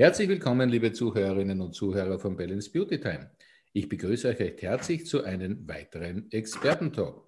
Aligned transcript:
Herzlich 0.00 0.30
willkommen, 0.30 0.70
liebe 0.70 0.92
Zuhörerinnen 0.92 1.60
und 1.60 1.74
Zuhörer 1.74 2.18
von 2.18 2.34
Balance 2.34 2.70
Beauty 2.70 2.98
Time. 2.98 3.30
Ich 3.72 3.88
begrüße 3.88 4.26
euch 4.26 4.40
recht 4.40 4.62
herzlich 4.62 5.06
zu 5.06 5.22
einem 5.22 5.68
weiteren 5.68 6.28
Expertentalk. 6.32 7.22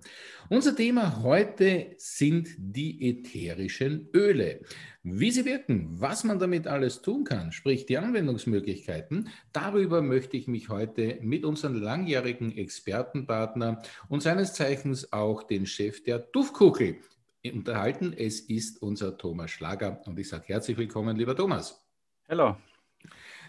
Unser 0.48 0.74
Thema 0.74 1.22
heute 1.22 1.94
sind 1.98 2.48
die 2.58 3.08
ätherischen 3.08 4.08
Öle. 4.12 4.62
Wie 5.04 5.30
sie 5.30 5.44
wirken, 5.44 6.00
was 6.00 6.24
man 6.24 6.40
damit 6.40 6.66
alles 6.66 7.00
tun 7.00 7.22
kann, 7.22 7.52
sprich 7.52 7.86
die 7.86 7.96
Anwendungsmöglichkeiten, 7.96 9.28
darüber 9.52 10.02
möchte 10.02 10.36
ich 10.36 10.48
mich 10.48 10.68
heute 10.68 11.20
mit 11.22 11.44
unserem 11.44 11.80
langjährigen 11.80 12.56
Expertenpartner 12.56 13.80
und 14.08 14.24
seines 14.24 14.52
Zeichens 14.52 15.12
auch 15.12 15.44
den 15.44 15.64
Chef 15.64 16.02
der 16.02 16.18
Duftkuchel 16.18 16.96
unterhalten. 17.44 18.12
Es 18.12 18.40
ist 18.40 18.82
unser 18.82 19.16
Thomas 19.16 19.52
Schlager 19.52 20.02
und 20.06 20.18
ich 20.18 20.28
sage 20.28 20.46
herzlich 20.48 20.76
willkommen, 20.76 21.16
lieber 21.16 21.36
Thomas. 21.36 21.86
Hallo. 22.28 22.56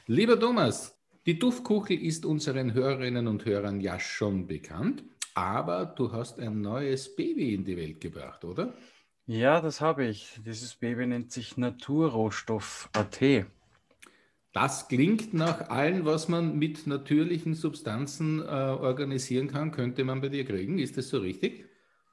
Lieber 0.05 0.39
Thomas, 0.39 1.02
die 1.25 1.39
Duftkuchel 1.39 2.01
ist 2.01 2.25
unseren 2.25 2.73
Hörerinnen 2.73 3.27
und 3.27 3.45
Hörern 3.45 3.79
ja 3.79 3.99
schon 3.99 4.47
bekannt, 4.47 5.03
aber 5.35 5.85
du 5.85 6.11
hast 6.11 6.39
ein 6.39 6.61
neues 6.61 7.15
Baby 7.15 7.53
in 7.53 7.63
die 7.63 7.77
Welt 7.77 8.01
gebracht, 8.01 8.43
oder? 8.43 8.73
Ja, 9.25 9.61
das 9.61 9.79
habe 9.79 10.05
ich. 10.05 10.39
Dieses 10.45 10.75
Baby 10.75 11.07
nennt 11.07 11.31
sich 11.31 11.55
Naturrohstoff 11.55 12.89
AT. 12.91 13.45
Das 14.51 14.87
klingt 14.87 15.33
nach 15.33 15.69
allem, 15.69 16.05
was 16.05 16.27
man 16.27 16.59
mit 16.59 16.85
natürlichen 16.85 17.55
Substanzen 17.55 18.39
äh, 18.39 18.43
organisieren 18.43 19.47
kann, 19.47 19.71
könnte 19.71 20.03
man 20.03 20.21
bei 20.21 20.29
dir 20.29 20.45
kriegen. 20.45 20.77
Ist 20.77 20.97
das 20.97 21.09
so 21.09 21.19
richtig? 21.19 21.65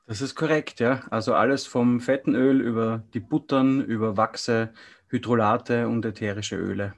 Das 0.06 0.22
ist 0.22 0.34
korrekt, 0.34 0.80
ja. 0.80 1.02
Also 1.10 1.34
alles 1.34 1.66
vom 1.66 2.00
fetten 2.00 2.34
Öl 2.34 2.60
über 2.60 3.02
die 3.12 3.20
Buttern, 3.20 3.84
über 3.84 4.16
Wachse, 4.16 4.72
Hydrolate 5.08 5.88
und 5.88 6.04
ätherische 6.04 6.56
Öle. 6.56 6.94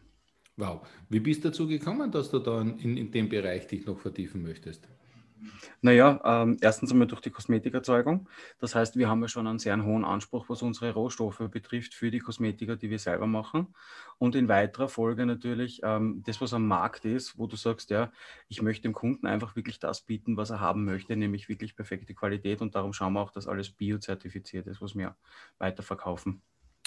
Wow. 0.56 0.86
Wie 1.08 1.20
bist 1.20 1.44
du 1.44 1.48
dazu 1.48 1.66
gekommen, 1.66 2.10
dass 2.10 2.30
du 2.30 2.38
da 2.38 2.60
in, 2.60 2.96
in 2.96 3.10
dem 3.10 3.28
Bereich 3.28 3.66
dich 3.66 3.86
noch 3.86 3.98
vertiefen 3.98 4.42
möchtest? 4.42 4.86
Naja, 5.80 6.20
ähm, 6.24 6.58
erstens 6.60 6.92
einmal 6.92 7.08
durch 7.08 7.20
die 7.20 7.30
Kosmetikerzeugung. 7.30 8.28
Das 8.58 8.74
heißt, 8.74 8.96
wir 8.96 9.08
haben 9.08 9.22
ja 9.22 9.28
schon 9.28 9.46
einen 9.46 9.58
sehr 9.58 9.82
hohen 9.82 10.04
Anspruch, 10.04 10.48
was 10.48 10.62
unsere 10.62 10.92
Rohstoffe 10.92 11.42
betrifft, 11.50 11.94
für 11.94 12.10
die 12.10 12.20
Kosmetika, 12.20 12.76
die 12.76 12.90
wir 12.90 12.98
selber 12.98 13.26
machen. 13.26 13.74
Und 14.18 14.36
in 14.36 14.48
weiterer 14.48 14.88
Folge 14.88 15.26
natürlich 15.26 15.80
ähm, 15.82 16.22
das, 16.24 16.40
was 16.40 16.54
am 16.54 16.66
Markt 16.68 17.04
ist, 17.04 17.38
wo 17.38 17.46
du 17.46 17.56
sagst, 17.56 17.90
ja, 17.90 18.12
ich 18.48 18.62
möchte 18.62 18.82
dem 18.82 18.92
Kunden 18.92 19.26
einfach 19.26 19.56
wirklich 19.56 19.78
das 19.80 20.02
bieten, 20.02 20.36
was 20.36 20.50
er 20.50 20.60
haben 20.60 20.84
möchte, 20.84 21.16
nämlich 21.16 21.48
wirklich 21.48 21.74
perfekte 21.74 22.14
Qualität. 22.14 22.60
Und 22.62 22.74
darum 22.74 22.92
schauen 22.92 23.14
wir 23.14 23.20
auch, 23.20 23.32
dass 23.32 23.48
alles 23.48 23.70
biozertifiziert 23.70 24.66
ist, 24.68 24.80
was 24.80 24.94
wir 24.94 25.16
weiterverkaufen. 25.58 26.42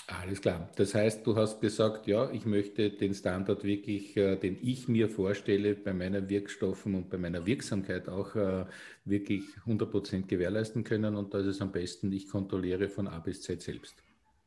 Alles 0.08 0.40
klar. 0.40 0.70
Das 0.76 0.94
heißt, 0.94 1.26
du 1.26 1.36
hast 1.36 1.62
gesagt, 1.62 2.06
ja, 2.06 2.30
ich 2.30 2.46
möchte 2.46 2.92
den 2.92 3.16
Standard 3.16 3.64
wirklich, 3.64 4.16
äh, 4.16 4.36
den 4.36 4.58
ich 4.62 4.88
mir 4.88 5.10
vorstelle, 5.10 5.74
bei 5.74 5.94
meinen 5.94 6.30
Wirkstoffen 6.30 6.94
und 6.94 7.10
bei 7.10 7.18
meiner 7.18 7.48
Wirksamkeit 7.48 8.08
auch 8.08 8.36
äh, 8.36 8.66
wirklich 9.04 9.44
100% 9.66 10.28
gewährleisten 10.28 10.84
können. 10.84 11.16
Und 11.16 11.34
da 11.34 11.40
ist 11.40 11.48
es 11.48 11.62
am 11.62 11.72
besten, 11.72 12.12
ich 12.12 12.30
kontrolliere 12.30 12.88
von 12.88 13.08
A 13.08 13.18
bis 13.18 13.42
Z 13.42 13.64
selbst. 13.64 13.96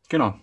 Genau. 0.08 0.38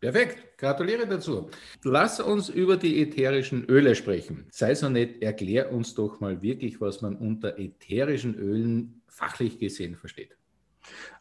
Perfekt, 0.00 0.58
gratuliere 0.58 1.08
dazu. 1.08 1.50
Lass 1.82 2.20
uns 2.20 2.50
über 2.50 2.76
die 2.76 3.02
ätherischen 3.02 3.64
Öle 3.64 3.94
sprechen. 3.94 4.46
Sei 4.50 4.74
so 4.74 4.88
nett, 4.88 5.22
erklär 5.22 5.72
uns 5.72 5.94
doch 5.94 6.20
mal 6.20 6.40
wirklich, 6.42 6.80
was 6.80 7.00
man 7.00 7.16
unter 7.16 7.58
ätherischen 7.58 8.36
Ölen 8.36 9.00
fachlich 9.08 9.58
gesehen 9.58 9.96
versteht. 9.96 10.36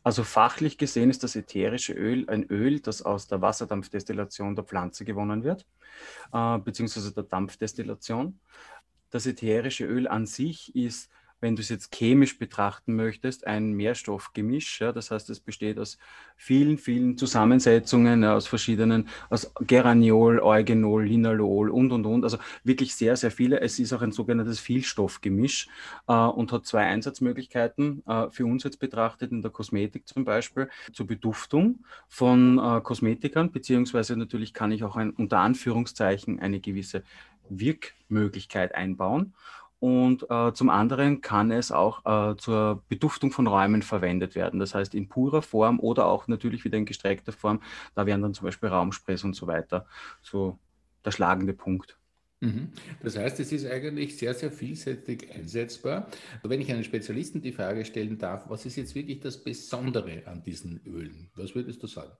Also 0.03 0.23
fachlich 0.23 0.77
gesehen 0.77 1.09
ist 1.09 1.23
das 1.23 1.35
ätherische 1.35 1.93
Öl 1.93 2.29
ein 2.29 2.43
Öl, 2.43 2.79
das 2.79 3.01
aus 3.01 3.27
der 3.27 3.41
Wasserdampfdestillation 3.41 4.55
der 4.55 4.63
Pflanze 4.63 5.05
gewonnen 5.05 5.43
wird, 5.43 5.65
äh, 6.33 6.57
beziehungsweise 6.59 7.13
der 7.13 7.23
Dampfdestillation. 7.23 8.39
Das 9.09 9.25
ätherische 9.25 9.85
Öl 9.85 10.07
an 10.07 10.25
sich 10.25 10.75
ist 10.75 11.09
wenn 11.39 11.55
du 11.55 11.61
es 11.61 11.69
jetzt 11.69 11.93
chemisch 11.93 12.39
betrachten 12.39 12.95
möchtest, 12.95 13.45
ein 13.45 13.73
Mehrstoffgemisch. 13.73 14.81
Ja, 14.81 14.91
das 14.91 15.11
heißt, 15.11 15.29
es 15.29 15.39
besteht 15.39 15.77
aus 15.77 15.97
vielen, 16.35 16.77
vielen 16.77 17.17
Zusammensetzungen, 17.17 18.23
ja, 18.23 18.35
aus 18.35 18.47
verschiedenen, 18.47 19.07
aus 19.29 19.51
Geraniol, 19.61 20.39
Eugenol, 20.39 21.05
Linalol 21.05 21.69
und, 21.69 21.91
und, 21.91 22.05
und. 22.05 22.23
Also 22.23 22.37
wirklich 22.63 22.95
sehr, 22.95 23.15
sehr 23.15 23.31
viele. 23.31 23.61
Es 23.61 23.77
ist 23.79 23.93
auch 23.93 24.01
ein 24.01 24.11
sogenanntes 24.11 24.59
Vielstoffgemisch 24.59 25.67
äh, 26.07 26.13
und 26.13 26.51
hat 26.51 26.65
zwei 26.65 26.85
Einsatzmöglichkeiten 26.85 28.03
äh, 28.07 28.29
für 28.31 28.45
uns 28.45 28.63
jetzt 28.63 28.79
betrachtet, 28.79 29.31
in 29.31 29.41
der 29.41 29.51
Kosmetik 29.51 30.07
zum 30.07 30.25
Beispiel, 30.25 30.69
zur 30.91 31.05
Beduftung 31.07 31.79
von 32.07 32.57
äh, 32.57 32.81
Kosmetikern, 32.81 33.51
beziehungsweise 33.51 34.17
natürlich 34.17 34.53
kann 34.53 34.71
ich 34.71 34.83
auch 34.83 34.95
ein, 34.95 35.11
unter 35.11 35.39
Anführungszeichen 35.39 36.39
eine 36.39 36.59
gewisse 36.59 37.03
Wirkmöglichkeit 37.49 38.75
einbauen. 38.75 39.33
Und 39.79 40.25
äh, 40.29 40.53
zum 40.53 40.69
anderen 40.69 41.21
kann 41.21 41.51
es 41.51 41.71
auch 41.71 42.05
äh, 42.05 42.35
zur 42.37 42.83
Beduftung 42.89 43.31
von 43.31 43.45
Räumen 43.45 43.83
verwendet 43.83 44.33
werden. 44.33 44.59
Das 44.59 44.73
heißt 44.73 44.95
in 44.95 45.07
purer 45.07 45.41
Form 45.41 45.79
oder 45.79 46.07
auch 46.07 46.27
natürlich 46.27 46.65
wieder 46.65 46.77
in 46.77 46.85
gestreckter 46.85 47.31
Form. 47.31 47.61
Da 47.93 48.05
wären 48.05 48.21
dann 48.21 48.33
zum 48.33 48.45
Beispiel 48.45 48.69
Raumsprays 48.69 49.23
und 49.23 49.35
so 49.35 49.45
weiter 49.45 49.85
so 50.21 50.57
der 51.05 51.11
schlagende 51.11 51.53
Punkt. 51.53 51.97
Mhm. 52.39 52.69
Das 53.01 53.17
heißt, 53.17 53.39
es 53.39 53.51
ist 53.51 53.65
eigentlich 53.65 54.17
sehr, 54.17 54.33
sehr 54.33 54.51
vielseitig 54.51 55.33
einsetzbar. 55.33 56.07
Wenn 56.43 56.61
ich 56.61 56.71
einen 56.71 56.83
Spezialisten 56.83 57.41
die 57.41 57.51
Frage 57.51 57.83
stellen 57.85 58.17
darf, 58.17 58.49
was 58.49 58.65
ist 58.65 58.75
jetzt 58.75 58.93
wirklich 58.95 59.19
das 59.19 59.43
Besondere 59.43 60.23
an 60.25 60.43
diesen 60.43 60.81
Ölen? 60.85 61.29
Was 61.35 61.55
würdest 61.55 61.81
du 61.81 61.87
sagen? 61.87 62.11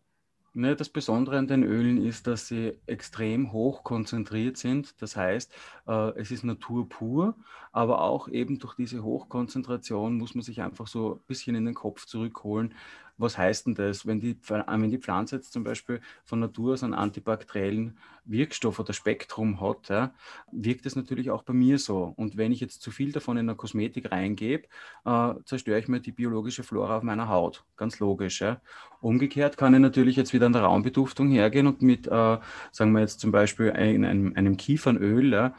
Ne, 0.54 0.76
das 0.76 0.90
Besondere 0.90 1.38
an 1.38 1.46
den 1.46 1.62
Ölen 1.62 2.04
ist, 2.04 2.26
dass 2.26 2.48
sie 2.48 2.74
extrem 2.88 3.52
hoch 3.52 3.84
konzentriert 3.84 4.58
sind. 4.58 5.00
Das 5.04 5.16
heißt, 5.16 5.54
es 5.88 6.32
ist 6.32 6.44
Natur 6.44 6.90
pur, 6.90 7.36
aber 7.72 8.02
auch 8.02 8.28
eben 8.28 8.60
durch 8.60 8.76
diese 8.76 9.04
Hochkonzentration 9.04 10.18
muss 10.18 10.36
man 10.36 10.44
sich 10.44 10.62
einfach 10.62 10.88
so 10.88 11.16
ein 11.16 11.20
bisschen 11.28 11.56
in 11.56 11.66
den 11.66 11.76
Kopf 11.76 12.06
zurückholen, 12.06 12.74
was 13.18 13.38
heißt 13.38 13.68
denn 13.68 13.76
das? 13.76 14.06
Wenn 14.06 14.20
die, 14.20 14.32
äh, 14.50 14.64
wenn 14.68 14.92
die 14.92 15.00
Pflanze 15.00 15.38
jetzt 15.38 15.52
zum 15.52 15.64
Beispiel 15.64 16.02
von 16.24 16.40
Natur 16.40 16.74
aus 16.74 16.84
einen 16.84 16.94
antibakteriellen 16.94 17.98
Wirkstoff 18.26 18.80
oder 18.80 18.94
Spektrum 18.94 19.62
hat, 19.62 19.90
ja, 19.90 20.14
wirkt 20.52 20.86
es 20.86 20.96
natürlich 20.96 21.32
auch 21.32 21.44
bei 21.44 21.54
mir 21.54 21.80
so. 21.80 22.14
Und 22.16 22.38
wenn 22.38 22.52
ich 22.52 22.60
jetzt 22.60 22.82
zu 22.82 22.92
viel 22.92 23.12
davon 23.12 23.38
in 23.38 23.50
eine 23.50 23.56
Kosmetik 23.56 24.12
reingebe, 24.12 24.68
äh, 25.06 25.34
zerstöre 25.46 25.80
ich 25.80 25.88
mir 25.88 26.00
die 26.00 26.12
biologische 26.12 26.64
Flora 26.64 26.98
auf 26.98 27.04
meiner 27.04 27.30
Haut. 27.30 27.64
Ganz 27.76 28.00
logisch. 28.00 28.42
Ja. 28.42 28.62
Umgekehrt 29.02 29.58
kann 29.58 29.74
ich 29.74 29.80
natürlich 29.80 30.16
jetzt 30.16 30.34
wieder 30.34 30.46
an 30.46 30.54
der 30.54 30.64
Raumbeduftung 30.64 31.30
hergehen 31.30 31.68
und 31.68 31.82
mit, 31.82 32.08
äh, 32.08 32.38
sagen 32.72 32.92
wir 32.92 33.00
jetzt 33.00 33.20
zum 33.20 33.32
Beispiel 33.32 33.72
ein, 33.72 34.06
einem, 34.06 34.34
einem 34.36 34.58
Kiefernöl, 34.58 35.32
ja, 35.32 35.56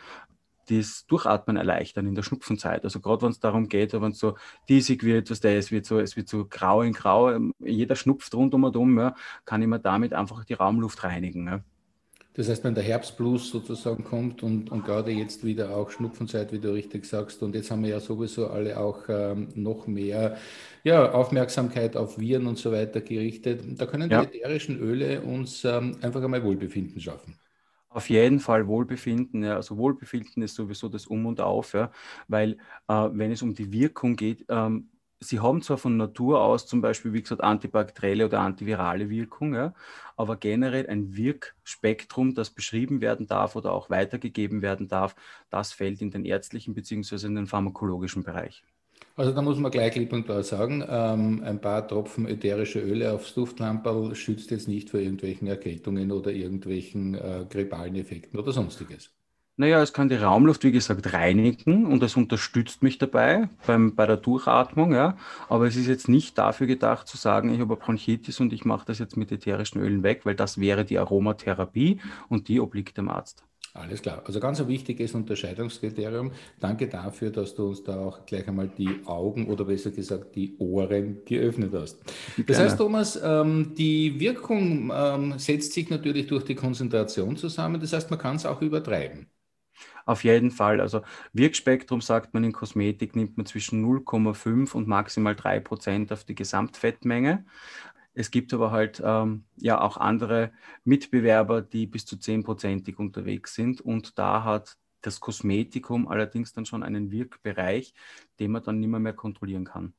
das 0.68 1.06
Durchatmen 1.06 1.56
erleichtern 1.56 2.06
in 2.06 2.14
der 2.14 2.22
Schnupfenzeit. 2.22 2.84
Also 2.84 3.00
gerade 3.00 3.22
wenn 3.22 3.30
es 3.30 3.40
darum 3.40 3.68
geht, 3.68 3.92
wenn 3.92 4.12
es 4.12 4.18
so 4.18 4.36
diesig 4.68 5.02
wird, 5.02 5.30
was 5.30 5.40
der, 5.40 5.58
es 5.58 5.70
wird 5.70 5.86
so, 5.86 5.98
es 5.98 6.16
wird 6.16 6.28
so 6.28 6.46
grau 6.48 6.82
in 6.82 6.92
grau, 6.92 7.30
ähm, 7.30 7.52
jeder 7.60 7.96
schnupft 7.96 8.34
rundum 8.34 8.64
und 8.64 8.76
um, 8.76 8.98
ja, 8.98 9.14
kann 9.44 9.62
ich 9.62 9.68
mir 9.68 9.80
damit 9.80 10.12
einfach 10.12 10.44
die 10.44 10.54
Raumluft 10.54 11.04
reinigen. 11.04 11.46
Ja. 11.46 11.60
Das 12.38 12.48
heißt, 12.48 12.62
wenn 12.62 12.76
der 12.76 12.84
Herbstblues 12.84 13.50
sozusagen 13.50 14.04
kommt 14.04 14.44
und, 14.44 14.70
und 14.70 14.84
gerade 14.84 15.10
jetzt 15.10 15.44
wieder 15.44 15.76
auch 15.76 15.90
Schnupfenzeit, 15.90 16.52
wie 16.52 16.60
du 16.60 16.72
richtig 16.72 17.04
sagst, 17.04 17.42
und 17.42 17.56
jetzt 17.56 17.68
haben 17.72 17.82
wir 17.82 17.90
ja 17.90 17.98
sowieso 17.98 18.46
alle 18.46 18.78
auch 18.78 19.08
ähm, 19.08 19.48
noch 19.56 19.88
mehr 19.88 20.36
ja, 20.84 21.10
Aufmerksamkeit 21.10 21.96
auf 21.96 22.20
Viren 22.20 22.46
und 22.46 22.56
so 22.56 22.70
weiter 22.70 23.00
gerichtet, 23.00 23.62
da 23.76 23.86
können 23.86 24.08
ja. 24.08 24.24
die 24.24 24.38
ätherischen 24.38 24.78
Öle 24.78 25.22
uns 25.22 25.64
ähm, 25.64 25.96
einfach 26.00 26.22
einmal 26.22 26.44
Wohlbefinden 26.44 27.00
schaffen. 27.00 27.34
Auf 27.98 28.10
jeden 28.10 28.38
Fall 28.38 28.68
Wohlbefinden. 28.68 29.42
Ja. 29.42 29.56
Also 29.56 29.76
Wohlbefinden 29.76 30.40
ist 30.44 30.54
sowieso 30.54 30.88
das 30.88 31.08
Um 31.08 31.26
und 31.26 31.40
Auf, 31.40 31.72
ja. 31.72 31.90
weil 32.28 32.52
äh, 32.86 33.08
wenn 33.12 33.32
es 33.32 33.42
um 33.42 33.54
die 33.54 33.72
Wirkung 33.72 34.14
geht, 34.14 34.44
ähm, 34.48 34.90
sie 35.18 35.40
haben 35.40 35.62
zwar 35.62 35.78
von 35.78 35.96
Natur 35.96 36.40
aus 36.40 36.68
zum 36.68 36.80
Beispiel, 36.80 37.12
wie 37.12 37.22
gesagt, 37.22 37.42
antibakterielle 37.42 38.26
oder 38.26 38.38
antivirale 38.38 39.10
Wirkung, 39.10 39.52
ja, 39.56 39.74
aber 40.16 40.36
generell 40.36 40.86
ein 40.88 41.16
Wirkspektrum, 41.16 42.34
das 42.34 42.50
beschrieben 42.50 43.00
werden 43.00 43.26
darf 43.26 43.56
oder 43.56 43.72
auch 43.72 43.90
weitergegeben 43.90 44.62
werden 44.62 44.86
darf, 44.86 45.16
das 45.50 45.72
fällt 45.72 46.00
in 46.00 46.12
den 46.12 46.24
ärztlichen 46.24 46.74
bzw. 46.74 47.26
in 47.26 47.34
den 47.34 47.46
pharmakologischen 47.48 48.22
Bereich. 48.22 48.62
Also 49.18 49.32
da 49.32 49.42
muss 49.42 49.58
man 49.58 49.72
gleich 49.72 49.94
klipp 49.94 50.12
und 50.12 50.26
klar 50.26 50.44
sagen, 50.44 50.84
ähm, 50.88 51.42
ein 51.44 51.60
paar 51.60 51.88
Tropfen 51.88 52.28
ätherische 52.28 52.78
Öle 52.78 53.12
aufs 53.12 53.34
Duftlamperl 53.34 54.14
schützt 54.14 54.52
jetzt 54.52 54.68
nicht 54.68 54.90
vor 54.90 55.00
irgendwelchen 55.00 55.48
Erkältungen 55.48 56.12
oder 56.12 56.30
irgendwelchen 56.30 57.16
äh, 57.16 57.44
grippalen 57.50 57.96
Effekten 57.96 58.38
oder 58.38 58.52
sonstiges. 58.52 59.10
Naja, 59.56 59.82
es 59.82 59.92
kann 59.92 60.08
die 60.08 60.14
Raumluft, 60.14 60.62
wie 60.62 60.70
gesagt, 60.70 61.12
reinigen 61.12 61.84
und 61.86 62.00
es 62.04 62.14
unterstützt 62.14 62.84
mich 62.84 62.98
dabei 62.98 63.48
beim, 63.66 63.96
bei 63.96 64.06
der 64.06 64.18
Durchatmung. 64.18 64.92
Ja. 64.92 65.16
Aber 65.48 65.66
es 65.66 65.74
ist 65.74 65.88
jetzt 65.88 66.08
nicht 66.08 66.38
dafür 66.38 66.68
gedacht 66.68 67.08
zu 67.08 67.16
sagen, 67.16 67.52
ich 67.52 67.58
habe 67.58 67.74
Bronchitis 67.74 68.38
und 68.38 68.52
ich 68.52 68.64
mache 68.64 68.86
das 68.86 69.00
jetzt 69.00 69.16
mit 69.16 69.32
ätherischen 69.32 69.80
Ölen 69.80 70.04
weg, 70.04 70.26
weil 70.26 70.36
das 70.36 70.60
wäre 70.60 70.84
die 70.84 71.00
Aromatherapie 71.00 72.00
und 72.28 72.46
die 72.46 72.60
obliegt 72.60 72.96
dem 72.96 73.08
Arzt. 73.08 73.47
Alles 73.78 74.02
klar. 74.02 74.22
Also 74.24 74.40
ganz 74.40 74.60
ein 74.60 74.68
wichtiges 74.68 75.14
Unterscheidungskriterium. 75.14 76.32
Danke 76.58 76.88
dafür, 76.88 77.30
dass 77.30 77.54
du 77.54 77.68
uns 77.68 77.84
da 77.84 77.98
auch 77.98 78.26
gleich 78.26 78.46
einmal 78.48 78.68
die 78.68 79.00
Augen 79.06 79.46
oder 79.46 79.64
besser 79.64 79.90
gesagt 79.90 80.34
die 80.34 80.56
Ohren 80.58 81.24
geöffnet 81.24 81.72
hast. 81.74 82.00
Das 82.02 82.46
Gerne. 82.46 82.64
heißt, 82.64 82.78
Thomas, 82.78 83.20
ähm, 83.22 83.74
die 83.76 84.18
Wirkung 84.18 84.90
ähm, 84.92 85.38
setzt 85.38 85.72
sich 85.72 85.90
natürlich 85.90 86.26
durch 86.26 86.44
die 86.44 86.54
Konzentration 86.54 87.36
zusammen. 87.36 87.80
Das 87.80 87.92
heißt, 87.92 88.10
man 88.10 88.18
kann 88.18 88.36
es 88.36 88.46
auch 88.46 88.60
übertreiben. 88.60 89.28
Auf 90.06 90.24
jeden 90.24 90.50
Fall. 90.50 90.80
Also 90.80 91.02
Wirkspektrum 91.32 92.00
sagt 92.00 92.34
man 92.34 92.42
in 92.42 92.52
Kosmetik, 92.52 93.14
nimmt 93.14 93.36
man 93.36 93.46
zwischen 93.46 93.84
0,5 93.84 94.72
und 94.74 94.88
maximal 94.88 95.36
3 95.36 95.60
Prozent 95.60 96.12
auf 96.12 96.24
die 96.24 96.34
Gesamtfettmenge. 96.34 97.44
Es 98.18 98.32
gibt 98.32 98.52
aber 98.52 98.72
halt 98.72 99.00
ähm, 99.04 99.44
ja 99.58 99.80
auch 99.80 99.96
andere 99.96 100.50
Mitbewerber, 100.82 101.62
die 101.62 101.86
bis 101.86 102.04
zu 102.04 102.16
10%ig 102.16 102.98
unterwegs 102.98 103.54
sind. 103.54 103.80
Und 103.80 104.18
da 104.18 104.42
hat 104.42 104.76
das 105.02 105.20
Kosmetikum 105.20 106.08
allerdings 106.08 106.52
dann 106.52 106.66
schon 106.66 106.82
einen 106.82 107.12
Wirkbereich, 107.12 107.94
den 108.40 108.50
man 108.50 108.64
dann 108.64 108.80
nicht 108.80 108.88
mehr, 108.88 108.98
mehr 108.98 109.12
kontrollieren 109.12 109.64
kann. 109.64 109.94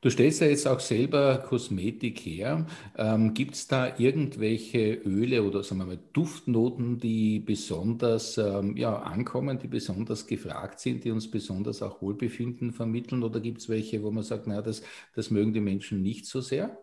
Du 0.00 0.08
stellst 0.08 0.40
ja 0.40 0.46
jetzt 0.46 0.68
auch 0.68 0.78
selber 0.78 1.38
Kosmetik 1.38 2.20
her. 2.20 2.68
Ähm, 2.96 3.34
Gibt 3.34 3.56
es 3.56 3.66
da 3.66 3.98
irgendwelche 3.98 4.94
Öle 4.94 5.42
oder 5.42 5.64
sagen 5.64 5.80
wir 5.80 5.86
mal 5.86 5.98
Duftnoten, 6.12 7.00
die 7.00 7.40
besonders 7.40 8.38
ähm, 8.38 8.76
ja, 8.76 8.96
ankommen, 9.00 9.58
die 9.58 9.66
besonders 9.66 10.28
gefragt 10.28 10.78
sind, 10.78 11.02
die 11.02 11.10
uns 11.10 11.28
besonders 11.28 11.82
auch 11.82 12.00
Wohlbefinden 12.02 12.72
vermitteln? 12.72 13.24
Oder 13.24 13.40
gibt 13.40 13.62
es 13.62 13.68
welche, 13.68 14.00
wo 14.04 14.12
man 14.12 14.22
sagt, 14.22 14.46
naja, 14.46 14.62
das, 14.62 14.82
das 15.12 15.32
mögen 15.32 15.52
die 15.52 15.60
Menschen 15.60 16.02
nicht 16.02 16.24
so 16.26 16.40
sehr? 16.40 16.78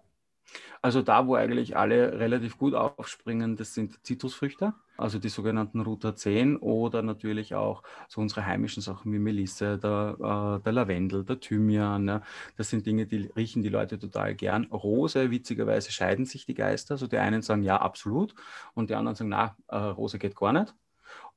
Also 0.82 1.02
da, 1.02 1.28
wo 1.28 1.36
eigentlich 1.36 1.76
alle 1.76 2.20
relativ 2.20 2.58
gut 2.58 2.74
aufspringen, 2.74 3.56
das 3.56 3.74
sind 3.74 4.04
Zitrusfrüchte, 4.06 4.74
also 4.98 5.20
die 5.20 5.30
sogenannten 5.30 5.82
Ruta 5.82 6.16
10 6.16 6.58
oder 6.58 7.02
natürlich 7.02 7.56
auch 7.56 7.84
so 8.08 8.22
unsere 8.22 8.46
heimischen 8.46 8.82
Sachen 8.82 9.12
wie 9.14 9.20
Melisse, 9.20 9.78
der, 9.78 10.60
äh, 10.60 10.64
der 10.64 10.74
Lavendel, 10.74 11.24
der 11.24 11.40
Thymian. 11.40 12.08
Ja. 12.08 12.22
Das 12.58 12.70
sind 12.70 12.86
Dinge, 12.86 13.06
die 13.06 13.30
riechen 13.36 13.64
die 13.64 13.70
Leute 13.70 14.00
total 14.00 14.36
gern. 14.36 14.66
Rose, 14.66 15.30
witzigerweise 15.32 15.92
scheiden 15.92 16.26
sich 16.26 16.46
die 16.46 16.56
Geister. 16.56 16.96
Also 16.96 17.08
die 17.08 17.18
einen 17.18 17.42
sagen 17.42 17.64
ja, 17.64 17.78
absolut 17.78 18.34
und 18.74 18.90
die 18.90 18.96
anderen 18.96 19.16
sagen, 19.16 19.30
na, 19.30 19.56
äh, 19.68 19.78
Rose 19.78 20.18
geht 20.20 20.36
gar 20.36 20.54
nicht 20.54 20.74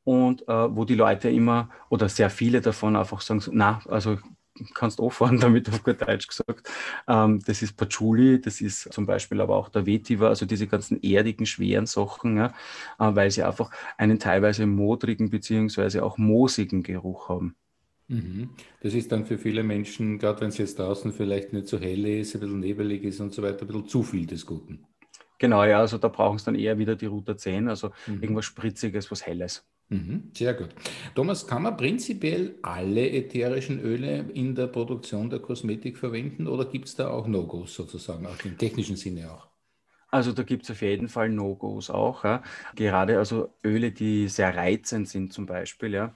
und 0.04 0.48
äh, 0.48 0.76
wo 0.76 0.84
die 0.84 0.94
Leute 0.94 1.28
immer 1.30 1.68
oder 1.88 2.08
sehr 2.08 2.30
viele 2.30 2.60
davon 2.60 2.96
einfach 2.96 3.20
sagen, 3.20 3.42
na, 3.52 3.80
also 3.88 4.18
kannst 4.74 5.00
auffahren 5.00 5.38
damit, 5.40 5.68
auf 5.68 5.82
gut 5.82 6.00
Deutsch 6.00 6.28
gesagt. 6.28 6.68
Ähm, 7.08 7.40
das 7.46 7.62
ist 7.62 7.76
Patchouli, 7.76 8.40
das 8.40 8.60
ist 8.60 8.92
zum 8.92 9.06
Beispiel 9.06 9.40
aber 9.40 9.56
auch 9.56 9.68
der 9.68 9.86
Vetiver, 9.86 10.28
also 10.28 10.46
diese 10.46 10.66
ganzen 10.66 11.02
erdigen, 11.02 11.46
schweren 11.46 11.86
Sachen, 11.86 12.36
ja, 12.36 12.46
äh, 12.98 13.14
weil 13.14 13.30
sie 13.30 13.42
einfach 13.42 13.70
einen 13.96 14.18
teilweise 14.18 14.66
modrigen 14.66 15.30
beziehungsweise 15.30 16.04
auch 16.04 16.18
moosigen 16.18 16.82
Geruch 16.82 17.28
haben. 17.28 17.54
Mhm. 18.08 18.50
Das 18.82 18.94
ist 18.94 19.12
dann 19.12 19.24
für 19.24 19.38
viele 19.38 19.62
Menschen, 19.62 20.18
gerade 20.18 20.40
wenn 20.40 20.48
es 20.48 20.58
jetzt 20.58 20.78
draußen 20.78 21.12
vielleicht 21.12 21.52
nicht 21.52 21.68
so 21.68 21.78
hell 21.78 22.04
ist, 22.06 22.34
ein 22.34 22.40
bisschen 22.40 22.60
nebelig 22.60 23.04
ist 23.04 23.20
und 23.20 23.32
so 23.32 23.42
weiter, 23.42 23.62
ein 23.62 23.66
bisschen 23.68 23.86
zu 23.86 24.02
viel 24.02 24.26
des 24.26 24.44
Guten. 24.44 24.84
Genau, 25.38 25.64
ja, 25.64 25.78
also 25.78 25.96
da 25.96 26.08
brauchen 26.08 26.36
es 26.36 26.44
dann 26.44 26.54
eher 26.54 26.76
wieder 26.76 26.96
die 26.96 27.06
Ruta 27.06 27.36
10, 27.36 27.68
also 27.68 27.92
mhm. 28.06 28.22
irgendwas 28.22 28.44
Spritziges, 28.44 29.10
was 29.10 29.24
Helles. 29.24 29.64
Mhm, 29.90 30.30
sehr 30.36 30.54
gut. 30.54 30.68
Thomas, 31.16 31.48
kann 31.48 31.62
man 31.62 31.76
prinzipiell 31.76 32.54
alle 32.62 33.10
ätherischen 33.10 33.80
Öle 33.80 34.20
in 34.32 34.54
der 34.54 34.68
Produktion 34.68 35.30
der 35.30 35.40
Kosmetik 35.40 35.98
verwenden 35.98 36.46
oder 36.46 36.64
gibt 36.64 36.86
es 36.86 36.94
da 36.94 37.10
auch 37.10 37.26
No-Gos 37.26 37.74
sozusagen, 37.74 38.26
auch 38.26 38.44
im 38.44 38.56
technischen 38.56 38.94
Sinne 38.94 39.32
auch? 39.32 39.48
Also 40.08 40.32
da 40.32 40.44
gibt 40.44 40.62
es 40.64 40.70
auf 40.70 40.82
jeden 40.82 41.08
Fall 41.08 41.28
No-Gos 41.28 41.90
auch. 41.90 42.24
Ja. 42.24 42.42
Gerade 42.76 43.18
also 43.18 43.52
Öle, 43.64 43.90
die 43.90 44.28
sehr 44.28 44.56
reizend 44.56 45.08
sind 45.08 45.32
zum 45.32 45.46
Beispiel, 45.46 45.92
ja 45.92 46.14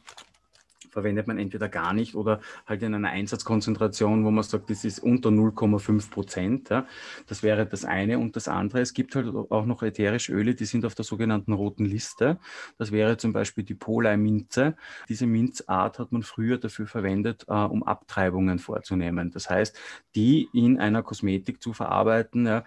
verwendet 0.95 1.27
man 1.27 1.39
entweder 1.39 1.69
gar 1.69 1.93
nicht 1.93 2.15
oder 2.15 2.41
halt 2.67 2.83
in 2.83 2.95
einer 2.95 3.11
Einsatzkonzentration, 3.11 4.25
wo 4.25 4.31
man 4.31 4.45
sagt, 4.45 4.71
das 4.71 4.85
ist 4.85 5.01
unter 5.01 5.29
0,5 5.29 6.11
Prozent. 6.11 6.71
Ja. 6.71 6.87
Das 7.27 7.43
wäre 7.43 7.67
das 7.67 7.85
eine. 7.85 8.19
Und 8.19 8.37
das 8.37 8.49
andere, 8.49 8.81
es 8.81 8.95
gibt 8.95 9.15
halt 9.17 9.27
auch 9.29 9.67
noch 9.67 9.83
ätherische 9.83 10.33
Öle, 10.33 10.55
die 10.55 10.65
sind 10.65 10.87
auf 10.87 10.95
der 10.95 11.05
sogenannten 11.05 11.53
roten 11.53 11.85
Liste. 11.85 12.39
Das 12.79 12.93
wäre 12.93 13.17
zum 13.17 13.33
Beispiel 13.33 13.65
die 13.65 13.75
Polei-Minze. 13.75 14.77
Diese 15.09 15.27
Minzart 15.27 15.99
hat 15.99 16.13
man 16.13 16.23
früher 16.23 16.59
dafür 16.59 16.87
verwendet, 16.87 17.45
äh, 17.49 17.53
um 17.53 17.83
Abtreibungen 17.83 18.59
vorzunehmen. 18.59 19.31
Das 19.33 19.51
heißt, 19.51 19.77
die 20.15 20.49
in 20.55 20.79
einer 20.79 21.03
Kosmetik 21.03 21.61
zu 21.61 21.73
verarbeiten, 21.73 22.47
ja, 22.47 22.65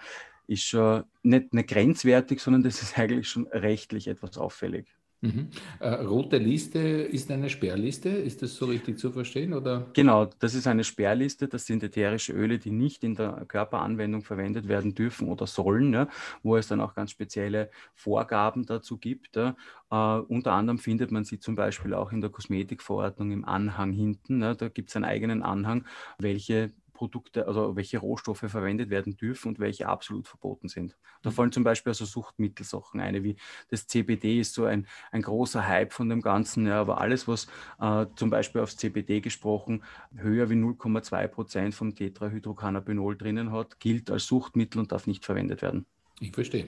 ist 0.47 0.63
schon 0.63 1.03
nicht, 1.23 1.53
nicht 1.53 1.69
grenzwertig, 1.69 2.41
sondern 2.41 2.63
das 2.63 2.81
ist 2.81 2.97
eigentlich 2.99 3.29
schon 3.29 3.47
rechtlich 3.47 4.07
etwas 4.07 4.37
auffällig. 4.37 4.96
Mhm. 5.21 5.49
Äh, 5.79 5.89
rote 5.89 6.37
Liste 6.37 6.79
ist 6.79 7.31
eine 7.31 7.49
Sperrliste, 7.49 8.09
ist 8.09 8.43
das 8.43 8.55
so 8.55 8.65
richtig 8.65 8.99
zu 8.99 9.11
verstehen? 9.11 9.53
Oder? 9.53 9.87
Genau, 9.93 10.25
das 10.39 10.53
ist 10.53 10.67
eine 10.67 10.83
Sperrliste, 10.83 11.47
das 11.47 11.65
sind 11.65 11.81
ätherische 11.81 12.33
Öle, 12.33 12.59
die 12.59 12.69
nicht 12.69 13.03
in 13.03 13.15
der 13.15 13.45
Körperanwendung 13.47 14.21
verwendet 14.21 14.67
werden 14.67 14.93
dürfen 14.93 15.27
oder 15.27 15.47
sollen, 15.47 15.91
ja, 15.93 16.07
wo 16.43 16.55
es 16.55 16.67
dann 16.67 16.81
auch 16.81 16.93
ganz 16.93 17.11
spezielle 17.11 17.71
Vorgaben 17.95 18.65
dazu 18.65 18.97
gibt. 18.97 19.35
Ja. 19.35 19.55
Uh, 19.89 20.21
unter 20.27 20.51
anderem 20.51 20.79
findet 20.79 21.11
man 21.11 21.23
sie 21.23 21.39
zum 21.39 21.55
Beispiel 21.55 21.93
auch 21.93 22.11
in 22.11 22.19
der 22.19 22.29
Kosmetikverordnung 22.29 23.31
im 23.31 23.45
Anhang 23.45 23.93
hinten. 23.93 24.41
Ja. 24.41 24.53
Da 24.53 24.67
gibt 24.67 24.89
es 24.89 24.95
einen 24.95 25.05
eigenen 25.05 25.41
Anhang, 25.41 25.85
welche 26.19 26.73
Produkte, 26.97 27.47
also 27.47 27.75
welche 27.75 27.99
Rohstoffe 27.99 28.39
verwendet 28.39 28.89
werden 28.89 29.15
dürfen 29.15 29.49
und 29.49 29.59
welche 29.59 29.87
absolut 29.87 30.27
verboten 30.27 30.67
sind. 30.67 30.97
Da 31.21 31.29
mhm. 31.29 31.33
fallen 31.35 31.51
zum 31.51 31.63
Beispiel 31.63 31.91
also 31.91 32.05
Suchtmittelsachen 32.05 32.99
eine, 32.99 33.23
wie 33.23 33.37
das 33.69 33.85
CBD 33.87 34.39
ist 34.39 34.55
so 34.55 34.65
ein, 34.65 34.87
ein 35.11 35.21
großer 35.21 35.67
Hype 35.67 35.93
von 35.93 36.09
dem 36.09 36.21
Ganzen, 36.21 36.65
ja, 36.65 36.81
aber 36.81 36.99
alles, 36.99 37.27
was 37.27 37.47
äh, 37.79 38.07
zum 38.15 38.31
Beispiel 38.31 38.61
aufs 38.61 38.77
CBD 38.77 39.21
gesprochen 39.21 39.83
höher 40.15 40.49
wie 40.49 40.55
0,2 40.55 41.27
Prozent 41.27 41.75
vom 41.75 41.93
Tetrahydrocannabinol 41.93 43.15
drinnen 43.15 43.51
hat, 43.51 43.79
gilt 43.79 44.09
als 44.09 44.25
Suchtmittel 44.25 44.79
und 44.79 44.91
darf 44.91 45.05
nicht 45.05 45.23
verwendet 45.23 45.61
werden. 45.61 45.85
Ich 46.19 46.31
verstehe. 46.31 46.67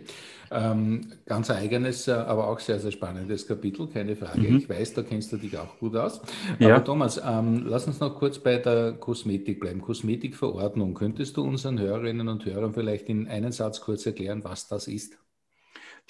Ähm, 0.51 1.11
ganz 1.25 1.49
eigenes, 1.49 2.07
äh, 2.07 2.11
aber 2.11 2.47
auch 2.47 2.59
sehr, 2.59 2.79
sehr 2.79 2.91
spannendes 2.91 3.47
Kapitel, 3.47 3.87
keine 3.87 4.15
Frage. 4.15 4.41
Mhm. 4.41 4.57
Ich 4.57 4.69
weiß, 4.69 4.93
da 4.93 5.01
kennst 5.01 5.31
du 5.31 5.37
dich 5.37 5.57
auch 5.57 5.79
gut 5.79 5.95
aus. 5.95 6.21
Ja. 6.59 6.75
Aber 6.75 6.83
Thomas, 6.83 7.19
ähm, 7.23 7.65
lass 7.65 7.87
uns 7.87 7.99
noch 7.99 8.15
kurz 8.15 8.37
bei 8.37 8.57
der 8.57 8.93
Kosmetik 8.93 9.59
bleiben. 9.59 9.81
Kosmetikverordnung. 9.81 10.93
Könntest 10.93 11.35
du 11.37 11.43
unseren 11.43 11.79
Hörerinnen 11.79 12.27
und 12.27 12.45
Hörern 12.45 12.73
vielleicht 12.73 13.09
in 13.09 13.27
einen 13.27 13.51
Satz 13.51 13.81
kurz 13.81 14.05
erklären, 14.05 14.43
was 14.43 14.67
das 14.67 14.87
ist? 14.87 15.17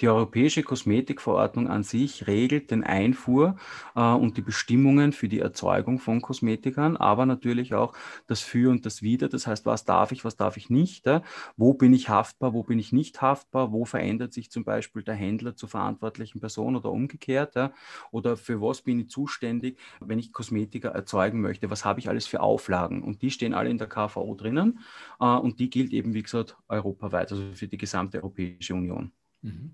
Die 0.00 0.08
Europäische 0.08 0.62
Kosmetikverordnung 0.62 1.68
an 1.68 1.82
sich 1.82 2.26
regelt 2.26 2.70
den 2.70 2.82
Einfuhr 2.82 3.56
äh, 3.94 4.00
und 4.00 4.38
die 4.38 4.40
Bestimmungen 4.40 5.12
für 5.12 5.28
die 5.28 5.40
Erzeugung 5.40 5.98
von 5.98 6.22
Kosmetikern, 6.22 6.96
aber 6.96 7.26
natürlich 7.26 7.74
auch 7.74 7.92
das 8.26 8.40
Für 8.40 8.70
und 8.70 8.86
das 8.86 9.02
Wider. 9.02 9.28
Das 9.28 9.46
heißt, 9.46 9.66
was 9.66 9.84
darf 9.84 10.10
ich, 10.12 10.24
was 10.24 10.36
darf 10.36 10.56
ich 10.56 10.70
nicht? 10.70 11.06
Äh? 11.06 11.20
Wo 11.58 11.74
bin 11.74 11.92
ich 11.92 12.08
haftbar, 12.08 12.54
wo 12.54 12.62
bin 12.62 12.78
ich 12.78 12.92
nicht 12.92 13.20
haftbar? 13.20 13.72
Wo 13.72 13.84
verändert 13.84 14.32
sich 14.32 14.50
zum 14.50 14.64
Beispiel 14.64 15.02
der 15.02 15.16
Händler 15.16 15.54
zur 15.54 15.68
verantwortlichen 15.68 16.40
Person 16.40 16.76
oder 16.76 16.90
umgekehrt? 16.90 17.56
Äh? 17.56 17.68
Oder 18.10 18.38
für 18.38 18.62
was 18.62 18.80
bin 18.80 19.00
ich 19.00 19.10
zuständig, 19.10 19.78
wenn 20.00 20.18
ich 20.18 20.32
Kosmetika 20.32 20.88
erzeugen 20.88 21.42
möchte? 21.42 21.68
Was 21.68 21.84
habe 21.84 22.00
ich 22.00 22.08
alles 22.08 22.26
für 22.26 22.40
Auflagen? 22.40 23.02
Und 23.02 23.20
die 23.20 23.30
stehen 23.30 23.52
alle 23.52 23.68
in 23.68 23.76
der 23.76 23.88
KVO 23.88 24.34
drinnen 24.34 24.78
äh, 25.20 25.26
und 25.26 25.60
die 25.60 25.68
gilt 25.68 25.92
eben, 25.92 26.14
wie 26.14 26.22
gesagt, 26.22 26.56
europaweit, 26.68 27.32
also 27.32 27.52
für 27.52 27.68
die 27.68 27.76
gesamte 27.76 28.16
Europäische 28.18 28.74
Union. 28.74 29.12
Mhm. 29.42 29.70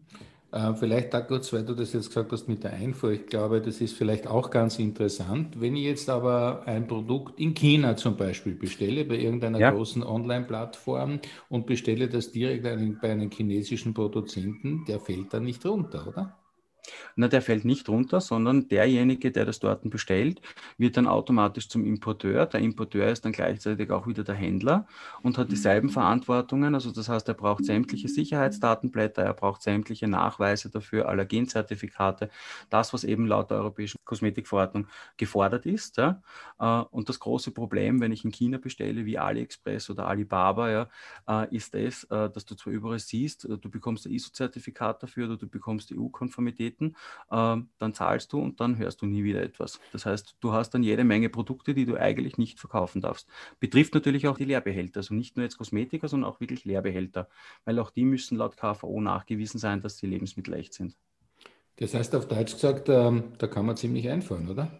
Äh, 0.52 0.74
vielleicht 0.74 1.12
da 1.12 1.20
kurz, 1.20 1.52
weil 1.52 1.64
du 1.64 1.74
das 1.74 1.92
jetzt 1.92 2.08
gesagt 2.08 2.32
hast 2.32 2.48
mit 2.48 2.62
der 2.64 2.72
Einfuhr. 2.72 3.10
Ich 3.10 3.26
glaube, 3.26 3.60
das 3.60 3.80
ist 3.80 3.94
vielleicht 3.94 4.26
auch 4.26 4.50
ganz 4.50 4.78
interessant. 4.78 5.60
Wenn 5.60 5.76
ich 5.76 5.84
jetzt 5.84 6.08
aber 6.08 6.62
ein 6.66 6.86
Produkt 6.86 7.40
in 7.40 7.52
China 7.52 7.96
zum 7.96 8.16
Beispiel 8.16 8.54
bestelle, 8.54 9.04
bei 9.04 9.18
irgendeiner 9.18 9.58
ja. 9.58 9.70
großen 9.70 10.02
Online-Plattform 10.02 11.20
und 11.48 11.66
bestelle 11.66 12.08
das 12.08 12.30
direkt 12.30 12.62
bei 12.62 13.10
einem 13.10 13.30
chinesischen 13.30 13.92
Produzenten, 13.92 14.84
der 14.86 15.00
fällt 15.00 15.34
da 15.34 15.40
nicht 15.40 15.66
runter, 15.66 16.06
oder? 16.06 16.38
Na, 17.16 17.28
der 17.28 17.42
fällt 17.42 17.64
nicht 17.64 17.88
runter, 17.88 18.20
sondern 18.20 18.68
derjenige, 18.68 19.30
der 19.30 19.44
das 19.44 19.58
dort 19.58 19.88
bestellt, 19.90 20.40
wird 20.78 20.96
dann 20.96 21.06
automatisch 21.06 21.68
zum 21.68 21.84
Importeur. 21.84 22.46
Der 22.46 22.60
Importeur 22.60 23.08
ist 23.08 23.24
dann 23.24 23.32
gleichzeitig 23.32 23.90
auch 23.90 24.06
wieder 24.06 24.24
der 24.24 24.34
Händler 24.34 24.86
und 25.22 25.38
hat 25.38 25.50
dieselben 25.50 25.88
mhm. 25.88 25.92
Verantwortungen. 25.92 26.74
Also 26.74 26.90
das 26.92 27.08
heißt, 27.08 27.28
er 27.28 27.34
braucht 27.34 27.64
sämtliche 27.64 28.08
Sicherheitsdatenblätter, 28.08 29.22
er 29.22 29.34
braucht 29.34 29.62
sämtliche 29.62 30.08
Nachweise 30.08 30.70
dafür, 30.70 31.08
Allergenzertifikate, 31.08 32.30
das, 32.70 32.92
was 32.92 33.04
eben 33.04 33.26
laut 33.26 33.50
der 33.50 33.58
Europäischen 33.58 33.98
Kosmetikverordnung 34.04 34.86
gefordert 35.16 35.66
ist. 35.66 35.96
Ja. 35.96 36.22
Äh, 36.58 36.84
und 36.90 37.08
das 37.08 37.18
große 37.18 37.50
Problem, 37.50 38.00
wenn 38.00 38.12
ich 38.12 38.24
in 38.24 38.32
China 38.32 38.58
bestelle, 38.58 39.04
wie 39.04 39.18
AliExpress 39.18 39.90
oder 39.90 40.06
Alibaba, 40.06 40.70
ja, 40.70 40.88
äh, 41.28 41.54
ist 41.54 41.74
es, 41.74 42.04
äh, 42.04 42.30
dass 42.30 42.44
du 42.44 42.54
zwar 42.54 42.72
überall 42.72 42.98
siehst, 42.98 43.44
du 43.44 43.70
bekommst 43.70 44.06
ein 44.06 44.12
ISO-Zertifikat 44.12 45.02
dafür 45.02 45.26
oder 45.26 45.36
du 45.36 45.48
bekommst 45.48 45.92
EU-Konformität 45.92 46.75
Aktivitäten, 46.76 46.94
äh, 47.30 47.56
dann 47.78 47.94
zahlst 47.94 48.32
du 48.32 48.40
und 48.40 48.60
dann 48.60 48.78
hörst 48.78 49.02
du 49.02 49.06
nie 49.06 49.24
wieder 49.24 49.42
etwas. 49.42 49.80
Das 49.92 50.06
heißt, 50.06 50.36
du 50.40 50.52
hast 50.52 50.70
dann 50.70 50.82
jede 50.82 51.04
Menge 51.04 51.28
Produkte, 51.28 51.74
die 51.74 51.86
du 51.86 51.96
eigentlich 51.96 52.38
nicht 52.38 52.58
verkaufen 52.58 53.00
darfst. 53.00 53.28
Betrifft 53.60 53.94
natürlich 53.94 54.28
auch 54.28 54.38
die 54.38 54.44
Leerbehälter, 54.44 55.00
also 55.00 55.14
nicht 55.14 55.36
nur 55.36 55.44
jetzt 55.44 55.58
Kosmetika, 55.58 56.08
sondern 56.08 56.30
auch 56.30 56.40
wirklich 56.40 56.64
Leerbehälter, 56.64 57.28
weil 57.64 57.78
auch 57.78 57.90
die 57.90 58.04
müssen 58.04 58.36
laut 58.38 58.56
KVO 58.56 59.00
nachgewiesen 59.00 59.58
sein, 59.58 59.80
dass 59.80 59.96
die 59.96 60.06
Lebensmittel 60.06 60.54
echt 60.54 60.74
sind. 60.74 60.96
Das 61.76 61.92
heißt 61.92 62.14
auf 62.14 62.26
Deutsch 62.26 62.54
gesagt, 62.54 62.88
ähm, 62.88 63.32
da 63.38 63.46
kann 63.46 63.66
man 63.66 63.76
ziemlich 63.76 64.08
einfahren, 64.08 64.48
oder? 64.48 64.70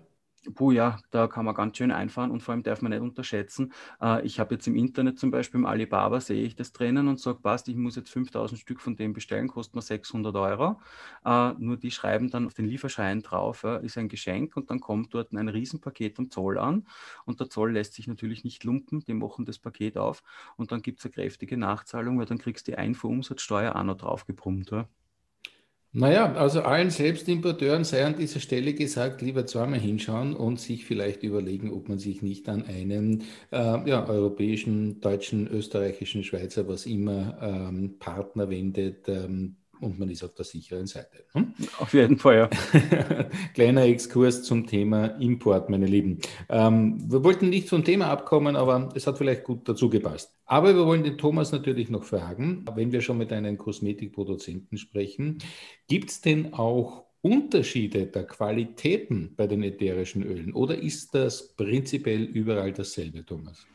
Puh, 0.55 0.71
ja, 0.71 0.99
da 1.11 1.27
kann 1.29 1.45
man 1.45 1.55
ganz 1.55 1.77
schön 1.77 1.91
einfahren 1.91 2.31
und 2.31 2.41
vor 2.43 2.53
allem 2.53 2.63
darf 2.63 2.81
man 2.83 2.91
nicht 2.93 3.01
unterschätzen. 3.01 3.73
Äh, 4.01 4.25
ich 4.27 4.39
habe 4.39 4.55
jetzt 4.55 4.67
im 4.67 4.77
Internet 4.77 5.19
zum 5.19 5.31
Beispiel 5.31 5.59
im 5.59 5.67
Alibaba 5.67 6.21
sehe 6.21 6.45
ich 6.45 6.55
das 6.55 6.73
drinnen 6.73 7.09
und 7.09 7.19
sage, 7.19 7.41
passt, 7.41 7.69
ich 7.69 7.75
muss 7.77 7.97
jetzt 7.97 8.11
5000 8.11 8.61
Stück 8.61 8.81
von 8.81 8.97
dem 8.97 9.13
bestellen, 9.13 9.49
kostet 9.49 9.75
mir 9.75 9.83
600 9.83 10.37
Euro. 10.37 10.81
Äh, 11.25 11.53
nur 11.59 11.77
die 11.77 11.91
schreiben 11.91 12.31
dann 12.31 12.47
auf 12.47 12.55
den 12.55 12.67
Lieferschein 12.67 13.23
drauf, 13.23 13.65
äh, 13.65 13.85
ist 13.85 13.99
ein 13.99 14.09
Geschenk 14.09 14.57
und 14.57 14.71
dann 14.71 14.81
kommt 14.81 15.15
dort 15.15 15.33
ein 15.33 15.49
Riesenpaket 15.49 16.19
am 16.19 16.31
Zoll 16.31 16.59
an 16.59 16.87
und 17.25 17.41
der 17.41 17.49
Zoll 17.51 17.73
lässt 17.73 17.95
sich 17.95 18.07
natürlich 18.07 18.45
nicht 18.45 18.63
lumpen, 18.65 19.01
die 19.01 19.15
machen 19.15 19.45
das 19.47 19.59
Paket 19.59 19.97
auf 19.99 20.23
und 20.57 20.71
dann 20.71 20.83
gibt 20.83 21.01
es 21.01 21.07
eine 21.07 21.13
kräftige 21.13 21.57
Nachzahlung, 21.57 22.19
weil 22.19 22.27
dann 22.27 22.39
kriegst 22.39 22.69
du 22.69 22.73
die 22.73 22.79
Einfuhrumsatzsteuer 22.79 23.75
auch 23.75 23.83
noch 23.85 23.97
drauf 23.97 24.27
gebrummt. 24.27 24.71
Ja. 24.71 24.89
Naja, 25.99 26.35
also 26.35 26.61
allen 26.63 26.91
Selbstimporteuren 26.91 27.85
sei 27.85 28.05
an 28.05 28.17
dieser 28.17 28.39
Stelle 28.39 28.75
gesagt, 28.75 29.23
lieber 29.23 29.47
zweimal 29.47 29.81
hinschauen 29.81 30.37
und 30.37 30.61
sich 30.61 30.85
vielleicht 30.85 31.23
überlegen, 31.23 31.73
ob 31.73 31.89
man 31.89 31.99
sich 31.99 32.21
nicht 32.21 32.51
an 32.51 32.67
einen 32.67 33.23
äh, 33.51 33.89
ja, 33.89 34.07
europäischen, 34.07 35.01
deutschen, 35.01 35.49
österreichischen, 35.49 36.23
Schweizer, 36.23 36.69
was 36.69 36.85
immer, 36.85 37.39
ähm, 37.41 37.99
Partner 37.99 38.51
wendet, 38.51 39.09
ähm, 39.09 39.57
und 39.81 39.99
man 39.99 40.09
ist 40.09 40.23
auf 40.25 40.35
der 40.35 40.45
sicheren 40.45 40.87
Seite. 40.87 41.25
Hm? 41.33 41.55
Auf 41.79 41.95
jeden 41.95 42.19
Fall, 42.19 42.37
ja. 42.37 42.51
Kleiner 43.55 43.83
Exkurs 43.85 44.43
zum 44.43 44.67
Thema 44.67 45.07
Import, 45.21 45.69
meine 45.69 45.87
Lieben. 45.87 46.19
Ähm, 46.49 47.11
wir 47.11 47.23
wollten 47.25 47.49
nicht 47.49 47.69
vom 47.69 47.85
Thema 47.85 48.09
abkommen, 48.09 48.57
aber 48.57 48.89
es 48.95 49.07
hat 49.07 49.19
vielleicht 49.19 49.45
gut 49.45 49.69
dazu 49.69 49.89
gepasst. 49.91 50.33
Aber 50.45 50.75
wir 50.75 50.87
wollen 50.87 51.05
den 51.05 51.19
Thomas 51.19 51.53
natürlich 51.53 51.91
noch 51.91 52.05
fragen, 52.05 52.65
wenn 52.75 52.93
wir 52.93 53.01
schon 53.01 53.19
mit 53.19 53.33
einem 53.33 53.59
Kosmetikproduzenten 53.59 54.79
sprechen, 54.79 55.39
gibt 55.89 56.11
es 56.11 56.21
denn 56.21 56.55
auch 56.55 57.05
Unterschiede 57.23 58.07
der 58.07 58.25
Qualitäten 58.25 59.35
bei 59.37 59.49
den 59.49 59.65
ätherischen 59.65 60.23
Ölen 60.23 60.53
oder 60.53 60.81
ist 60.81 61.15
das 61.15 61.55
prinzipiell 61.57 62.23
überall 62.23 62.73
dasselbe, 62.73 63.25
Thomas? 63.25 63.67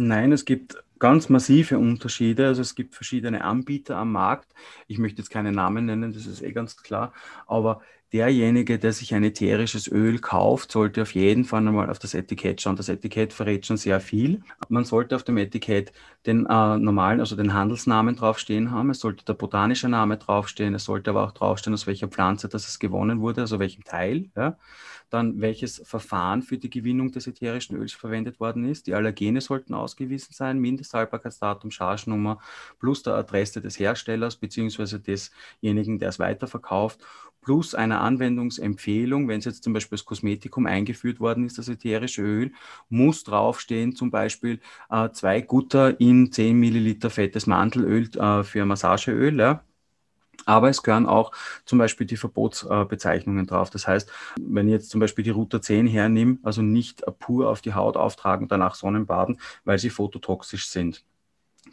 Nein, 0.00 0.30
es 0.30 0.44
gibt 0.44 0.76
ganz 1.00 1.28
massive 1.28 1.76
Unterschiede. 1.76 2.46
Also 2.46 2.62
es 2.62 2.76
gibt 2.76 2.94
verschiedene 2.94 3.42
Anbieter 3.42 3.96
am 3.96 4.12
Markt. 4.12 4.54
Ich 4.86 4.98
möchte 4.98 5.20
jetzt 5.20 5.30
keine 5.30 5.50
Namen 5.50 5.86
nennen, 5.86 6.12
das 6.12 6.26
ist 6.26 6.40
eh 6.40 6.52
ganz 6.52 6.76
klar. 6.76 7.12
Aber 7.48 7.80
derjenige, 8.12 8.78
der 8.78 8.92
sich 8.92 9.12
ein 9.12 9.24
ätherisches 9.24 9.88
Öl 9.90 10.20
kauft, 10.20 10.70
sollte 10.70 11.02
auf 11.02 11.14
jeden 11.16 11.44
Fall 11.44 11.66
einmal 11.66 11.90
auf 11.90 11.98
das 11.98 12.14
Etikett 12.14 12.60
schauen. 12.60 12.76
Das 12.76 12.88
Etikett 12.88 13.32
verrät 13.32 13.66
schon 13.66 13.76
sehr 13.76 13.98
viel. 14.00 14.40
Man 14.68 14.84
sollte 14.84 15.16
auf 15.16 15.24
dem 15.24 15.36
Etikett 15.36 15.92
den 16.26 16.46
äh, 16.46 16.78
normalen, 16.78 17.18
also 17.18 17.34
den 17.34 17.52
Handelsnamen 17.52 18.14
draufstehen 18.14 18.70
haben. 18.70 18.90
Es 18.90 19.00
sollte 19.00 19.24
der 19.24 19.34
botanische 19.34 19.88
Name 19.88 20.16
draufstehen. 20.16 20.74
Es 20.74 20.84
sollte 20.84 21.10
aber 21.10 21.24
auch 21.24 21.32
draufstehen, 21.32 21.74
aus 21.74 21.88
welcher 21.88 22.06
Pflanze 22.06 22.48
das 22.48 22.78
gewonnen 22.78 23.20
wurde, 23.20 23.40
also 23.40 23.58
welchem 23.58 23.82
Teil. 23.82 24.30
Ja 24.36 24.56
dann 25.10 25.40
welches 25.40 25.82
Verfahren 25.84 26.42
für 26.42 26.58
die 26.58 26.70
Gewinnung 26.70 27.12
des 27.12 27.26
ätherischen 27.26 27.76
Öls 27.76 27.92
verwendet 27.92 28.40
worden 28.40 28.64
ist. 28.64 28.86
Die 28.86 28.94
Allergene 28.94 29.40
sollten 29.40 29.74
ausgewiesen 29.74 30.32
sein, 30.32 30.58
Mindesthaltbarkeitsdatum, 30.58 31.70
Chargenummer 31.70 32.38
plus 32.78 33.02
der 33.02 33.14
Adresse 33.14 33.60
des 33.60 33.78
Herstellers 33.78 34.36
bzw. 34.36 34.98
desjenigen, 34.98 35.98
der 35.98 36.10
es 36.10 36.18
weiterverkauft, 36.18 37.00
plus 37.40 37.74
eine 37.74 38.00
Anwendungsempfehlung, 38.00 39.28
wenn 39.28 39.38
es 39.38 39.46
jetzt 39.46 39.64
zum 39.64 39.72
Beispiel 39.72 39.96
das 39.96 40.04
Kosmetikum 40.04 40.66
eingeführt 40.66 41.20
worden 41.20 41.46
ist, 41.46 41.58
das 41.58 41.68
ätherische 41.68 42.22
Öl, 42.22 42.52
muss 42.88 43.24
draufstehen, 43.24 43.94
zum 43.94 44.10
Beispiel 44.10 44.60
äh, 44.90 45.08
zwei 45.12 45.40
Gutter 45.40 45.98
in 46.00 46.30
10 46.30 46.58
Milliliter 46.58 47.10
fettes 47.10 47.46
Mandelöl 47.46 48.10
äh, 48.16 48.44
für 48.44 48.64
Massageöl. 48.66 49.38
Ja 49.38 49.64
aber 50.48 50.70
es 50.70 50.82
gehören 50.82 51.06
auch 51.06 51.32
zum 51.66 51.78
Beispiel 51.78 52.06
die 52.06 52.16
Verbotsbezeichnungen 52.16 53.46
drauf. 53.46 53.68
Das 53.70 53.86
heißt, 53.86 54.10
wenn 54.40 54.66
ich 54.66 54.72
jetzt 54.72 54.90
zum 54.90 55.00
Beispiel 55.00 55.22
die 55.22 55.30
Router 55.30 55.60
10 55.60 55.86
hernehme, 55.86 56.38
also 56.42 56.62
nicht 56.62 57.04
pur 57.18 57.50
auf 57.50 57.60
die 57.60 57.74
Haut 57.74 57.96
auftragen, 57.96 58.48
danach 58.48 58.74
Sonnenbaden, 58.74 59.40
weil 59.64 59.78
sie 59.78 59.90
phototoxisch 59.90 60.68
sind. 60.68 61.04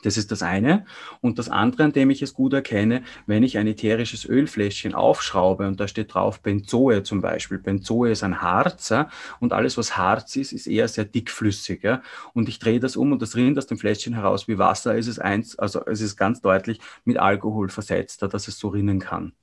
Das 0.04 0.18
ist 0.18 0.32
das 0.32 0.44
eine. 0.44 0.86
Und 1.22 1.40
das 1.40 1.50
andere, 1.50 1.84
an 1.84 1.92
dem 1.92 2.10
ich 2.10 2.22
es 2.22 2.34
gut 2.34 2.54
erkenne, 2.54 3.04
wenn 3.26 3.44
ich 3.44 3.58
ein 3.58 3.68
ätherisches 3.68 4.26
Ölfläschchen 4.26 4.94
aufschraube 4.94 5.68
und 5.68 5.80
da 5.80 5.88
steht 5.88 6.14
drauf 6.14 6.42
Benzoe 6.42 7.04
zum 7.04 7.22
Beispiel. 7.22 7.58
Benzoe 7.58 8.12
ist 8.12 8.24
ein 8.24 8.42
Harz 8.42 8.90
ja, 8.90 9.10
und 9.40 9.54
alles, 9.54 9.78
was 9.78 9.98
Harz 9.98 10.36
ist, 10.36 10.52
ist 10.52 10.68
eher 10.68 10.88
sehr 10.88 11.06
dickflüssig. 11.06 11.84
Ja. 11.84 12.02
Und 12.34 12.50
ich 12.50 12.60
drehe 12.60 12.80
das 12.80 12.96
um 12.96 13.12
und 13.12 13.22
das 13.22 13.36
rinnt 13.36 13.58
aus 13.58 13.68
dem 13.68 13.78
Fläschchen 13.78 14.14
heraus 14.14 14.48
wie 14.48 14.58
Wasser. 14.58 14.98
Es 14.98 15.08
ist 15.08 15.20
eins, 15.20 15.58
also 15.58 15.86
es 15.86 16.02
ist 16.02 16.18
ganz 16.18 16.42
deutlich 16.42 16.80
mit 17.04 17.18
Alkohol 17.18 17.70
versetzt, 17.70 18.22
dass 18.22 18.48
es 18.48 18.60
so 18.60 18.70
rinnen 18.70 19.00
kann. 19.00 19.34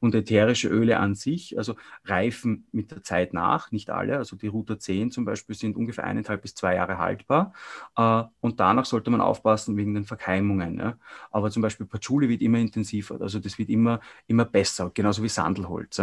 Und 0.00 0.14
ätherische 0.14 0.68
Öle 0.68 0.98
an 0.98 1.14
sich, 1.14 1.58
also 1.58 1.76
reifen 2.04 2.66
mit 2.72 2.90
der 2.90 3.02
Zeit 3.02 3.32
nach, 3.32 3.70
nicht 3.72 3.90
alle. 3.90 4.16
Also 4.18 4.36
die 4.36 4.48
Router 4.48 4.78
10 4.78 5.10
zum 5.10 5.24
Beispiel 5.24 5.54
sind 5.54 5.76
ungefähr 5.76 6.04
eineinhalb 6.04 6.42
bis 6.42 6.54
zwei 6.54 6.74
Jahre 6.74 6.98
haltbar. 6.98 7.52
Äh, 7.96 8.22
und 8.40 8.60
danach 8.60 8.84
sollte 8.84 9.10
man 9.10 9.20
aufpassen 9.20 9.76
wegen 9.76 9.94
den 9.94 10.04
Verkeimungen. 10.04 10.94
Aber 11.30 11.50
zum 11.50 11.62
Beispiel 11.62 11.86
Patchouli 11.86 12.28
wird 12.28 12.42
immer 12.42 12.58
intensiver, 12.58 13.20
also 13.20 13.38
das 13.38 13.58
wird 13.58 13.68
immer, 13.68 14.00
immer 14.26 14.44
besser, 14.44 14.90
genauso 14.92 15.22
wie 15.22 15.28
Sandelholz. 15.28 16.00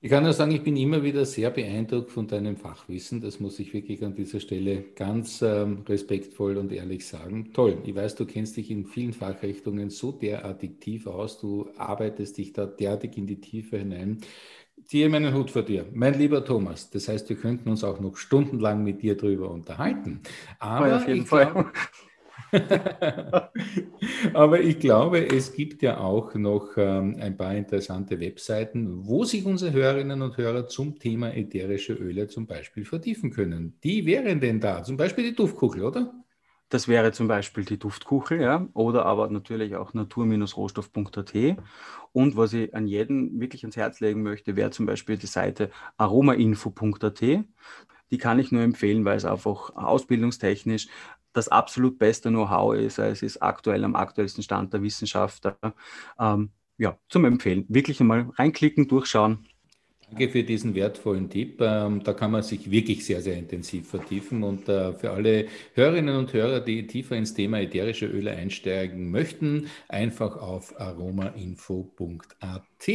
Ich 0.00 0.10
kann 0.10 0.22
nur 0.22 0.32
sagen, 0.32 0.52
ich 0.52 0.62
bin 0.62 0.76
immer 0.76 1.02
wieder 1.02 1.24
sehr 1.24 1.50
beeindruckt 1.50 2.12
von 2.12 2.28
deinem 2.28 2.56
Fachwissen. 2.56 3.20
Das 3.20 3.40
muss 3.40 3.58
ich 3.58 3.74
wirklich 3.74 4.04
an 4.04 4.14
dieser 4.14 4.38
Stelle 4.38 4.84
ganz 4.94 5.42
ähm, 5.42 5.82
respektvoll 5.88 6.56
und 6.56 6.70
ehrlich 6.70 7.04
sagen. 7.04 7.52
Toll. 7.52 7.78
Ich 7.84 7.96
weiß, 7.96 8.14
du 8.14 8.24
kennst 8.24 8.56
dich 8.56 8.70
in 8.70 8.86
vielen 8.86 9.12
Fachrichtungen 9.12 9.90
so 9.90 10.12
derartig 10.12 10.78
tief 10.78 11.08
aus. 11.08 11.40
Du 11.40 11.68
arbeitest 11.76 12.38
dich 12.38 12.52
da 12.52 12.66
derartig 12.66 13.18
in 13.18 13.26
die 13.26 13.40
Tiefe 13.40 13.78
hinein. 13.78 14.18
Ziehe 14.84 15.08
meinen 15.08 15.34
Hut 15.34 15.50
vor 15.50 15.62
dir, 15.62 15.86
mein 15.92 16.16
lieber 16.16 16.44
Thomas. 16.44 16.90
Das 16.90 17.08
heißt, 17.08 17.28
wir 17.28 17.36
könnten 17.36 17.68
uns 17.68 17.82
auch 17.82 17.98
noch 17.98 18.16
stundenlang 18.16 18.84
mit 18.84 19.02
dir 19.02 19.16
darüber 19.16 19.50
unterhalten. 19.50 20.20
Aber 20.60 20.88
ja, 20.88 20.96
auf 20.98 21.08
jeden 21.08 21.26
Fall. 21.26 21.50
Glaub, 21.50 21.72
Aber 24.34 24.60
ich 24.60 24.78
glaube, 24.78 25.26
es 25.26 25.52
gibt 25.52 25.82
ja 25.82 25.98
auch 25.98 26.34
noch 26.34 26.76
ähm, 26.76 27.16
ein 27.20 27.36
paar 27.36 27.54
interessante 27.54 28.20
Webseiten, 28.20 29.06
wo 29.06 29.24
sich 29.24 29.44
unsere 29.44 29.72
Hörerinnen 29.72 30.22
und 30.22 30.36
Hörer 30.36 30.66
zum 30.66 30.98
Thema 30.98 31.34
ätherische 31.34 31.92
Öle 31.94 32.26
zum 32.28 32.46
Beispiel 32.46 32.84
vertiefen 32.84 33.30
können. 33.30 33.78
Die 33.84 34.06
wären 34.06 34.40
denn 34.40 34.60
da? 34.60 34.82
Zum 34.82 34.96
Beispiel 34.96 35.24
die 35.24 35.36
Duftkuchel, 35.36 35.84
oder? 35.84 36.14
Das 36.70 36.86
wäre 36.86 37.12
zum 37.12 37.28
Beispiel 37.28 37.64
die 37.64 37.78
Duftkuchel, 37.78 38.42
ja, 38.42 38.68
oder 38.74 39.06
aber 39.06 39.28
natürlich 39.30 39.74
auch 39.76 39.94
natur-rohstoff.at. 39.94 41.34
Und 42.12 42.36
was 42.36 42.52
ich 42.52 42.74
an 42.74 42.86
jeden 42.86 43.40
wirklich 43.40 43.62
ans 43.64 43.76
Herz 43.76 44.00
legen 44.00 44.22
möchte, 44.22 44.54
wäre 44.54 44.70
zum 44.70 44.84
Beispiel 44.86 45.16
die 45.16 45.26
Seite 45.26 45.70
aromainfo.at. 45.96 47.22
Die 48.10 48.18
kann 48.18 48.38
ich 48.38 48.52
nur 48.52 48.62
empfehlen, 48.62 49.04
weil 49.04 49.16
es 49.16 49.24
einfach 49.24 49.74
ausbildungstechnisch 49.76 50.88
das 51.32 51.48
absolut 51.48 51.98
beste 51.98 52.28
Know-how 52.30 52.74
ist. 52.74 52.98
Es 52.98 53.22
ist 53.22 53.42
aktuell 53.42 53.84
am 53.84 53.96
aktuellsten 53.96 54.42
Stand 54.42 54.72
der 54.72 54.82
Wissenschaft. 54.82 55.52
Ähm, 56.18 56.50
ja, 56.78 56.96
zum 57.08 57.24
Empfehlen. 57.24 57.64
Wirklich 57.68 58.00
einmal 58.00 58.30
reinklicken, 58.36 58.86
durchschauen. 58.88 59.47
Danke 60.10 60.30
für 60.30 60.42
diesen 60.42 60.74
wertvollen 60.74 61.28
Tipp. 61.28 61.60
Ähm, 61.60 62.02
da 62.02 62.14
kann 62.14 62.30
man 62.30 62.42
sich 62.42 62.70
wirklich 62.70 63.04
sehr, 63.04 63.20
sehr 63.20 63.36
intensiv 63.36 63.90
vertiefen. 63.90 64.42
Und 64.42 64.66
äh, 64.66 64.94
für 64.94 65.10
alle 65.10 65.48
Hörerinnen 65.74 66.16
und 66.16 66.32
Hörer, 66.32 66.60
die 66.60 66.86
tiefer 66.86 67.14
ins 67.16 67.34
Thema 67.34 67.60
ätherische 67.60 68.06
Öle 68.06 68.30
einsteigen 68.30 69.10
möchten, 69.10 69.68
einfach 69.86 70.36
auf 70.36 70.80
aromainfo.at. 70.80 72.88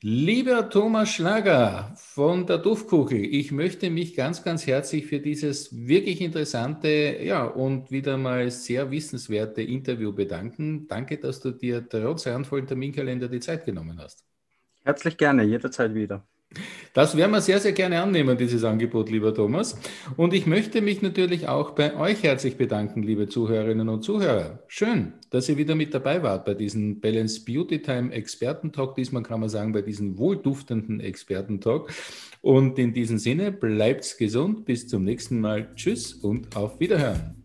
Lieber 0.00 0.70
Thomas 0.70 1.08
Schlager 1.10 1.92
von 1.96 2.46
der 2.46 2.58
Duftkugel, 2.58 3.24
ich 3.24 3.50
möchte 3.50 3.90
mich 3.90 4.14
ganz, 4.14 4.44
ganz 4.44 4.64
herzlich 4.64 5.06
für 5.06 5.18
dieses 5.18 5.88
wirklich 5.88 6.20
interessante 6.20 7.18
ja, 7.20 7.44
und 7.44 7.90
wieder 7.90 8.16
mal 8.16 8.48
sehr 8.52 8.92
wissenswerte 8.92 9.62
Interview 9.62 10.12
bedanken. 10.12 10.86
Danke, 10.86 11.18
dass 11.18 11.40
du 11.40 11.50
dir 11.50 11.88
trotz 11.88 12.28
randvollen 12.28 12.68
Terminkalender 12.68 13.28
die 13.28 13.40
Zeit 13.40 13.64
genommen 13.64 13.98
hast. 14.00 14.37
Herzlich 14.88 15.18
gerne, 15.18 15.42
jederzeit 15.42 15.94
wieder. 15.94 16.24
Das 16.94 17.14
werden 17.14 17.32
wir 17.32 17.42
sehr, 17.42 17.60
sehr 17.60 17.72
gerne 17.72 18.00
annehmen, 18.00 18.38
dieses 18.38 18.64
Angebot, 18.64 19.10
lieber 19.10 19.34
Thomas. 19.34 19.78
Und 20.16 20.32
ich 20.32 20.46
möchte 20.46 20.80
mich 20.80 21.02
natürlich 21.02 21.46
auch 21.46 21.72
bei 21.72 21.94
euch 21.94 22.22
herzlich 22.22 22.56
bedanken, 22.56 23.02
liebe 23.02 23.28
Zuhörerinnen 23.28 23.90
und 23.90 24.02
Zuhörer. 24.02 24.62
Schön, 24.66 25.12
dass 25.28 25.46
ihr 25.50 25.58
wieder 25.58 25.74
mit 25.74 25.92
dabei 25.92 26.22
wart 26.22 26.46
bei 26.46 26.54
diesem 26.54 27.02
Balance 27.02 27.44
Beauty 27.44 27.82
Time 27.82 28.10
Expertentalk. 28.14 28.94
Diesmal 28.94 29.24
kann 29.24 29.40
man 29.40 29.50
sagen, 29.50 29.74
bei 29.74 29.82
diesem 29.82 30.16
wohlduftenden 30.16 31.00
Expertentalk. 31.00 31.92
Und 32.40 32.78
in 32.78 32.94
diesem 32.94 33.18
Sinne, 33.18 33.52
bleibt's 33.52 34.16
gesund. 34.16 34.64
Bis 34.64 34.88
zum 34.88 35.04
nächsten 35.04 35.38
Mal. 35.42 35.68
Tschüss 35.74 36.14
und 36.14 36.56
auf 36.56 36.80
Wiederhören. 36.80 37.37